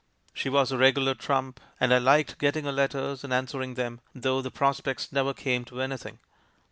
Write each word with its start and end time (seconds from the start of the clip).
She 0.33 0.49
was 0.49 0.71
a 0.71 0.79
regular 0.79 1.13
trump, 1.13 1.59
and 1.79 1.93
I 1.93 1.99
liked 1.99 2.39
getting 2.39 2.65
her 2.65 2.71
letters 2.71 3.23
and 3.23 3.31
an 3.31 3.45
swering 3.47 3.75
them, 3.75 4.01
though 4.15 4.41
the 4.41 4.49
prospects 4.49 5.11
never 5.11 5.31
came 5.31 5.63
to 5.65 5.79
anything. 5.79 6.17